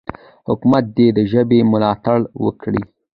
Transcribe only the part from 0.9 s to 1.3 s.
دې د